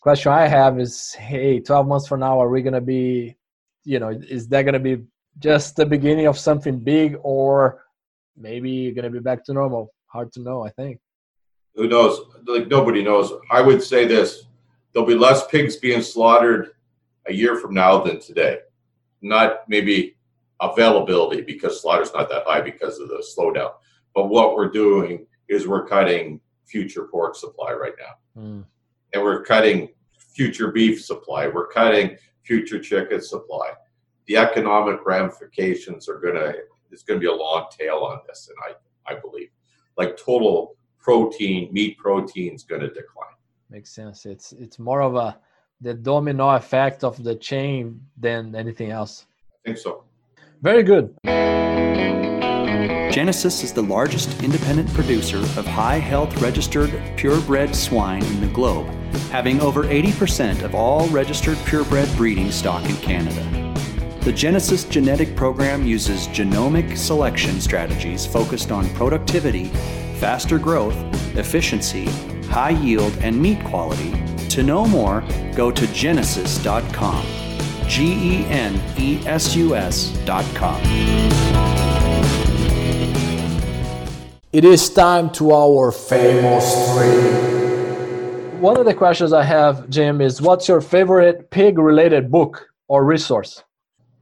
question 0.00 0.30
I 0.30 0.46
have 0.46 0.78
is, 0.78 1.12
hey, 1.12 1.60
12 1.60 1.86
months 1.86 2.06
from 2.06 2.20
now, 2.20 2.40
are 2.40 2.50
we 2.50 2.60
going 2.60 2.74
to 2.74 2.82
be, 2.82 3.36
you 3.84 3.98
know, 3.98 4.10
is 4.10 4.48
that 4.48 4.62
going 4.62 4.74
to 4.74 4.78
be 4.78 5.02
just 5.38 5.76
the 5.76 5.86
beginning 5.86 6.26
of 6.26 6.38
something 6.38 6.78
big, 6.78 7.16
or 7.22 7.84
maybe 8.36 8.70
you're 8.70 8.94
going 8.94 9.04
to 9.04 9.10
be 9.10 9.20
back 9.20 9.44
to 9.44 9.52
normal? 9.52 9.92
Hard 10.06 10.32
to 10.32 10.40
know. 10.40 10.64
I 10.64 10.70
think. 10.70 11.00
Who 11.74 11.88
knows? 11.88 12.20
Like 12.46 12.68
nobody 12.68 13.02
knows. 13.02 13.32
I 13.50 13.60
would 13.60 13.82
say 13.82 14.06
this: 14.06 14.44
there'll 14.92 15.08
be 15.08 15.14
less 15.14 15.46
pigs 15.46 15.76
being 15.76 16.02
slaughtered 16.02 16.70
a 17.26 17.32
year 17.32 17.56
from 17.56 17.74
now 17.74 17.98
than 17.98 18.20
today. 18.20 18.58
Not 19.22 19.68
maybe 19.68 20.16
availability 20.60 21.42
because 21.42 21.80
slaughter's 21.80 22.12
not 22.12 22.28
that 22.28 22.44
high 22.46 22.60
because 22.60 22.98
of 22.98 23.08
the 23.08 23.24
slowdown. 23.36 23.72
But 24.14 24.28
what 24.28 24.54
we're 24.54 24.70
doing 24.70 25.26
is 25.48 25.66
we're 25.66 25.86
cutting 25.86 26.40
future 26.64 27.08
pork 27.10 27.34
supply 27.34 27.72
right 27.72 27.94
now. 27.98 28.42
Mm. 28.42 28.64
And 29.12 29.22
we're 29.22 29.44
cutting 29.44 29.88
future 30.18 30.70
beef 30.70 31.04
supply. 31.04 31.48
We're 31.48 31.68
cutting 31.68 32.16
future 32.42 32.78
chicken 32.78 33.20
supply. 33.20 33.70
The 34.26 34.36
economic 34.36 35.04
ramifications 35.04 36.08
are 36.08 36.18
gonna 36.18 36.54
it's 36.90 37.02
gonna 37.02 37.20
be 37.20 37.26
a 37.26 37.34
long 37.34 37.66
tail 37.70 37.96
on 37.96 38.20
this, 38.26 38.48
and 38.48 38.56
I 38.66 39.12
I 39.12 39.18
believe. 39.18 39.50
Like 39.96 40.16
total 40.16 40.76
protein, 40.98 41.72
meat 41.72 41.98
protein 41.98 42.54
is 42.54 42.62
gonna 42.64 42.88
decline 42.88 43.34
makes 43.74 43.90
sense. 43.90 44.24
It's 44.24 44.52
it's 44.52 44.78
more 44.78 45.02
of 45.02 45.16
a 45.16 45.36
the 45.80 45.94
domino 45.94 46.50
effect 46.50 47.02
of 47.02 47.22
the 47.22 47.34
chain 47.34 48.00
than 48.16 48.54
anything 48.54 48.90
else. 48.90 49.26
I 49.52 49.58
think 49.64 49.78
so. 49.78 50.04
Very 50.62 50.84
good. 50.84 51.14
Genesus 53.14 53.62
is 53.62 53.72
the 53.72 53.82
largest 53.82 54.42
independent 54.42 54.92
producer 54.94 55.38
of 55.38 55.66
high 55.66 55.98
health 55.98 56.40
registered 56.40 56.90
purebred 57.16 57.74
swine 57.74 58.24
in 58.24 58.40
the 58.40 58.48
globe, 58.48 58.86
having 59.30 59.60
over 59.60 59.84
80% 59.84 60.62
of 60.62 60.74
all 60.74 61.06
registered 61.08 61.58
purebred 61.58 62.08
breeding 62.16 62.50
stock 62.50 62.84
in 62.88 62.96
Canada. 62.96 63.73
The 64.24 64.32
Genesus 64.32 64.88
genetic 64.88 65.36
program 65.36 65.84
uses 65.84 66.28
genomic 66.28 66.96
selection 66.96 67.60
strategies 67.60 68.24
focused 68.24 68.72
on 68.72 68.88
productivity, 68.94 69.66
faster 70.18 70.58
growth, 70.58 70.96
efficiency, 71.36 72.06
high 72.46 72.70
yield, 72.70 73.14
and 73.20 73.38
meat 73.38 73.62
quality. 73.64 74.14
To 74.48 74.62
know 74.62 74.86
more, 74.86 75.20
go 75.54 75.70
to 75.70 75.84
genesus.com. 75.84 77.26
G 77.86 78.14
E 78.14 78.46
N 78.46 78.80
E 78.98 79.18
S 79.26 79.54
U 79.56 79.76
S.com. 79.76 80.80
It 84.54 84.64
is 84.64 84.88
time 84.88 85.28
to 85.32 85.52
our 85.52 85.92
famous 85.92 86.94
three. 86.94 88.58
One 88.58 88.78
of 88.78 88.86
the 88.86 88.94
questions 88.94 89.34
I 89.34 89.42
have, 89.42 89.90
Jim, 89.90 90.22
is 90.22 90.40
what's 90.40 90.66
your 90.66 90.80
favorite 90.80 91.50
pig 91.50 91.76
related 91.76 92.30
book 92.30 92.66
or 92.88 93.04
resource? 93.04 93.62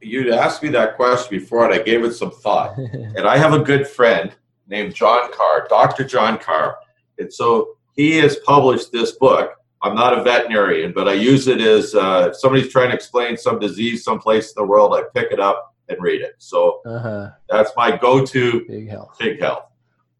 You'd 0.02 0.28
asked 0.28 0.62
me 0.62 0.68
that 0.70 0.96
question 0.96 1.38
before 1.38 1.64
and 1.64 1.74
I 1.74 1.82
gave 1.82 2.04
it 2.04 2.12
some 2.12 2.30
thought. 2.30 2.76
and 2.78 3.20
I 3.20 3.36
have 3.36 3.52
a 3.52 3.58
good 3.58 3.86
friend 3.86 4.34
named 4.66 4.94
John 4.94 5.32
Carr, 5.32 5.66
Dr. 5.68 6.04
John 6.04 6.38
Carr. 6.38 6.78
And 7.18 7.32
so 7.32 7.76
he 7.94 8.16
has 8.18 8.36
published 8.36 8.92
this 8.92 9.12
book. 9.12 9.54
I'm 9.82 9.94
not 9.94 10.16
a 10.16 10.22
veterinarian, 10.22 10.92
but 10.92 11.08
I 11.08 11.14
use 11.14 11.48
it 11.48 11.60
as 11.60 11.94
uh, 11.94 12.28
if 12.30 12.36
somebody's 12.36 12.70
trying 12.70 12.90
to 12.90 12.94
explain 12.94 13.36
some 13.36 13.58
disease 13.58 14.04
someplace 14.04 14.52
in 14.52 14.62
the 14.62 14.66
world, 14.66 14.94
I 14.94 15.02
pick 15.14 15.32
it 15.32 15.40
up 15.40 15.74
and 15.88 16.00
read 16.00 16.20
it. 16.20 16.34
So 16.38 16.80
uh-huh. 16.86 17.30
that's 17.48 17.72
my 17.76 17.96
go-to 17.96 18.60
pig 18.60 18.88
health. 18.88 19.16
Pig 19.18 19.40
health. 19.40 19.64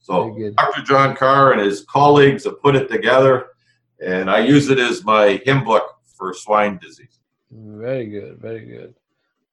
So 0.01 0.37
Dr. 0.57 0.83
John 0.83 1.15
Carr 1.15 1.53
and 1.53 1.61
his 1.61 1.83
colleagues 1.83 2.45
have 2.45 2.61
put 2.61 2.75
it 2.75 2.91
together, 2.91 3.51
and 4.05 4.29
I 4.29 4.41
use 4.41 4.69
it 4.69 4.81
as 4.81 5.05
my 5.05 5.41
hymn 5.45 5.63
book 5.63 5.85
for 6.17 6.35
swine 6.35 6.79
disease. 6.83 7.21
Very 7.53 8.07
good, 8.07 8.39
very 8.39 8.65
good. 8.65 8.95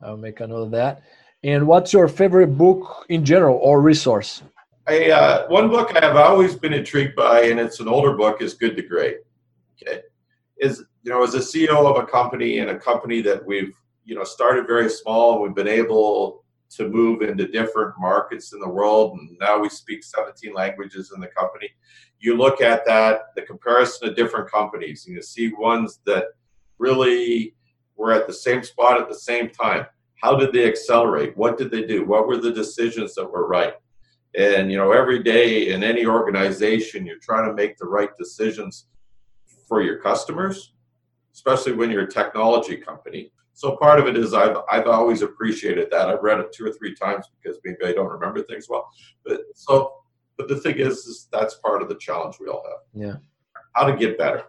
I'll 0.02 0.18
make 0.18 0.40
a 0.40 0.48
note 0.48 0.64
of 0.64 0.72
that. 0.72 1.04
And 1.44 1.68
what's 1.68 1.94
your 1.94 2.08
favorite 2.08 2.58
book 2.58 3.06
in 3.10 3.24
general 3.24 3.58
or 3.58 3.82
resource? 3.82 4.44
I, 4.88 5.12
uh, 5.12 5.48
one 5.48 5.70
book 5.70 5.96
I 5.96 6.04
have 6.04 6.16
always 6.16 6.56
been 6.56 6.74
intrigued 6.74 7.16
by, 7.16 7.44
and 7.44 7.60
it's 7.60 7.80
an 7.80 7.88
older 7.88 8.16
book, 8.16 8.42
is 8.42 8.54
Good 8.54 8.76
to 8.76 8.82
Great. 8.82 9.18
Okay, 9.82 10.02
is 10.58 10.84
you 11.04 11.12
know 11.12 11.24
as 11.24 11.36
a 11.36 11.40
CEO 11.40 11.86
of 11.86 12.02
a 12.02 12.06
company 12.06 12.60
and 12.60 12.72
a 12.72 12.78
company 12.78 13.22
that 13.22 13.46
we've 13.46 13.74
you 14.04 14.16
know 14.16 14.24
started 14.24 14.68
very 14.68 14.90
small, 14.90 15.42
we've 15.42 15.56
been 15.56 15.68
able 15.68 16.44
to 16.72 16.88
move 16.88 17.22
into 17.22 17.48
different 17.48 17.94
markets 18.00 18.54
in 18.54 18.60
the 18.60 18.68
world, 18.68 19.18
and 19.18 19.38
now 19.40 19.60
we 19.60 19.70
speak 19.70 20.04
17 20.04 20.54
languages 20.54 21.12
in 21.14 21.22
the 21.22 21.28
company. 21.28 21.70
You 22.20 22.36
look 22.36 22.62
at 22.62 22.86
that, 22.86 23.36
the 23.36 23.42
comparison 23.44 24.10
of 24.10 24.16
different 24.16 24.52
companies, 24.52 25.06
and 25.06 25.16
you 25.16 25.22
see 25.22 25.54
ones 25.54 26.00
that 26.06 26.26
really 26.78 27.56
were 28.00 28.14
at 28.14 28.26
the 28.26 28.34
same 28.34 28.64
spot 28.64 29.00
at 29.00 29.10
the 29.10 29.16
same 29.16 29.50
time. 29.50 29.86
How 30.16 30.36
did 30.36 30.54
they 30.54 30.68
accelerate? 30.68 31.38
What 31.38 31.58
did 31.58 31.70
they 31.70 31.86
do? 31.86 32.06
What 32.06 32.28
were 32.28 32.38
the 32.38 32.52
decisions 32.52 33.14
that 33.16 33.32
were 33.32 33.48
right? 33.48 33.74
And 34.38 34.72
you 34.72 34.78
know, 34.78 34.92
every 34.92 35.22
day 35.22 35.72
in 35.74 35.84
any 35.84 36.06
organization, 36.06 37.06
you're 37.06 37.20
trying 37.20 37.48
to 37.48 37.54
make 37.54 37.78
the 37.78 37.86
right 37.86 38.10
decisions 38.18 38.88
for 39.68 39.82
your 39.82 39.98
customers, 40.00 40.74
especially 41.34 41.74
when 41.74 41.92
you're 41.92 42.04
a 42.04 42.12
technology 42.12 42.78
company. 42.78 43.32
So 43.54 43.76
part 43.76 44.00
of 44.00 44.08
it 44.08 44.16
is 44.18 44.34
I've 44.34 44.58
I've 44.72 44.88
always 44.88 45.22
appreciated 45.22 45.90
that. 45.92 46.10
I've 46.10 46.24
read 46.24 46.40
it 46.40 46.54
two 46.54 46.66
or 46.66 46.72
three 46.72 46.96
times 46.96 47.28
because 47.36 47.60
maybe 47.66 47.86
I 47.86 47.92
don't 47.92 48.08
remember 48.08 48.42
things 48.44 48.68
well. 48.70 48.90
But 49.26 49.42
so 49.56 49.94
but 50.38 50.48
the 50.48 50.56
thing 50.56 50.78
is, 50.78 51.00
is 51.06 51.28
that's 51.34 51.56
part 51.56 51.82
of 51.82 51.90
the 51.90 51.96
challenge 51.96 52.38
we 52.40 52.48
all 52.48 52.64
have. 52.66 52.80
Yeah. 52.94 53.16
How 53.76 53.86
to 53.86 53.98
get 53.98 54.18
better. 54.18 54.46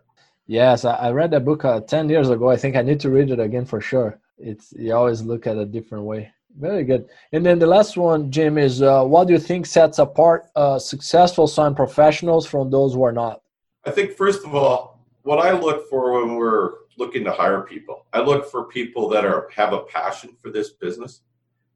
Yes, 0.50 0.84
I 0.84 1.12
read 1.12 1.30
that 1.30 1.44
book 1.44 1.64
uh, 1.64 1.78
10 1.78 2.08
years 2.08 2.28
ago. 2.28 2.50
I 2.50 2.56
think 2.56 2.74
I 2.74 2.82
need 2.82 2.98
to 3.00 3.08
read 3.08 3.30
it 3.30 3.38
again 3.38 3.64
for 3.64 3.80
sure. 3.80 4.18
It's 4.36 4.72
you 4.72 4.92
always 4.92 5.22
look 5.22 5.46
at 5.46 5.56
a 5.56 5.64
different 5.64 6.02
way. 6.02 6.32
Very 6.58 6.82
good. 6.82 7.08
And 7.30 7.46
then 7.46 7.60
the 7.60 7.68
last 7.68 7.96
one, 7.96 8.32
Jim, 8.32 8.58
is 8.58 8.82
uh, 8.82 9.04
what 9.04 9.28
do 9.28 9.32
you 9.32 9.38
think 9.38 9.64
sets 9.64 10.00
apart 10.00 10.46
uh, 10.56 10.80
successful 10.80 11.46
swine 11.46 11.76
professionals 11.76 12.48
from 12.48 12.68
those 12.68 12.94
who 12.94 13.04
are 13.04 13.12
not? 13.12 13.42
I 13.84 13.92
think, 13.92 14.16
first 14.16 14.44
of 14.44 14.56
all, 14.56 15.06
what 15.22 15.38
I 15.38 15.52
look 15.52 15.88
for 15.88 16.20
when 16.20 16.34
we're 16.34 16.72
looking 16.98 17.22
to 17.26 17.32
hire 17.32 17.60
people, 17.60 18.06
I 18.12 18.18
look 18.18 18.50
for 18.50 18.64
people 18.64 19.08
that 19.10 19.24
are 19.24 19.48
have 19.54 19.72
a 19.72 19.84
passion 19.84 20.36
for 20.42 20.50
this 20.50 20.70
business. 20.70 21.20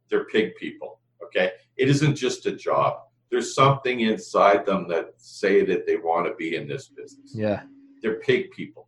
They're 0.09 0.25
pig 0.25 0.57
people. 0.57 0.99
Okay, 1.23 1.53
it 1.77 1.89
isn't 1.89 2.17
just 2.17 2.45
a 2.47 2.51
job. 2.51 3.03
There's 3.31 3.55
something 3.55 4.01
inside 4.01 4.67
them 4.67 4.89
that 4.89 5.15
say 5.17 5.65
that 5.65 5.87
they 5.87 5.95
want 5.95 6.27
to 6.27 6.35
be 6.35 6.57
in 6.57 6.67
this 6.67 6.89
business. 6.89 7.31
Yeah, 7.33 7.63
they're 8.05 8.21
pig 8.21 8.51
people. 8.51 8.87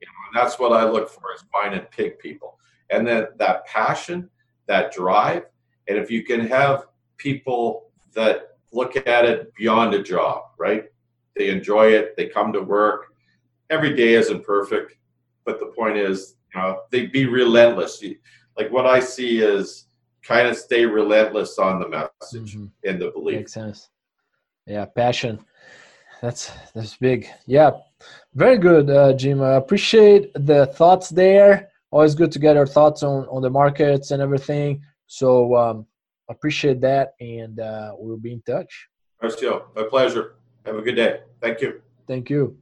You 0.00 0.06
know, 0.06 0.12
and 0.28 0.46
that's 0.46 0.58
what 0.58 0.72
I 0.72 0.84
look 0.84 1.08
for 1.08 1.32
is 1.34 1.42
finding 1.50 1.80
pig 1.90 2.18
people, 2.18 2.58
and 2.90 3.06
then 3.06 3.28
that 3.38 3.64
passion, 3.66 4.28
that 4.66 4.92
drive, 4.92 5.44
and 5.88 5.96
if 5.96 6.10
you 6.10 6.22
can 6.22 6.46
have 6.46 6.86
people 7.16 7.90
that 8.12 8.56
look 8.72 8.96
at 8.96 9.24
it 9.24 9.54
beyond 9.54 9.94
a 9.94 10.02
job, 10.02 10.42
right? 10.58 10.84
They 11.36 11.48
enjoy 11.48 11.92
it. 11.92 12.16
They 12.16 12.26
come 12.28 12.52
to 12.52 12.60
work. 12.60 13.14
Every 13.70 13.96
day 13.96 14.14
isn't 14.14 14.44
perfect, 14.44 14.96
but 15.44 15.58
the 15.58 15.66
point 15.66 15.96
is, 15.96 16.36
you 16.54 16.60
know, 16.60 16.80
they 16.90 17.06
be 17.06 17.26
relentless. 17.26 18.04
Like 18.58 18.70
what 18.70 18.86
I 18.86 19.00
see 19.00 19.38
is 19.38 19.86
kind 20.22 20.46
of 20.46 20.56
stay 20.56 20.84
relentless 20.84 21.58
on 21.58 21.80
the 21.80 21.88
message 21.88 22.54
mm-hmm. 22.54 22.66
and 22.84 23.00
the 23.00 23.10
belief. 23.12 23.36
Makes 23.36 23.54
sense. 23.54 23.88
Yeah, 24.66 24.84
passion. 24.84 25.38
That's 26.20 26.52
that's 26.74 26.96
big. 26.96 27.28
Yeah, 27.46 27.70
very 28.34 28.58
good, 28.58 28.90
uh, 28.90 29.12
Jim. 29.12 29.42
I 29.42 29.54
appreciate 29.54 30.32
the 30.34 30.66
thoughts 30.66 31.08
there. 31.10 31.70
Always 31.90 32.14
good 32.14 32.32
to 32.32 32.38
get 32.38 32.56
our 32.56 32.66
thoughts 32.66 33.02
on 33.02 33.26
on 33.28 33.42
the 33.42 33.50
markets 33.50 34.10
and 34.10 34.22
everything. 34.22 34.82
So 35.06 35.54
um, 35.56 35.86
appreciate 36.28 36.80
that, 36.80 37.14
and 37.20 37.60
uh, 37.60 37.92
we'll 37.98 38.16
be 38.16 38.32
in 38.32 38.42
touch. 38.42 38.88
Marcio, 39.22 39.64
my 39.76 39.84
pleasure. 39.84 40.36
Have 40.64 40.76
a 40.76 40.82
good 40.82 40.96
day. 40.96 41.20
Thank 41.40 41.60
you. 41.60 41.82
Thank 42.06 42.30
you. 42.30 42.56